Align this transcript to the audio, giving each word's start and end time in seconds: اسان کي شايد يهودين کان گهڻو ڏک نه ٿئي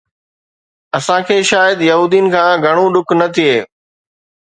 اسان 0.97 1.27
کي 1.27 1.37
شايد 1.51 1.79
يهودين 1.89 2.25
کان 2.35 2.51
گهڻو 2.65 2.85
ڏک 2.93 3.09
نه 3.19 3.27
ٿئي 3.35 3.51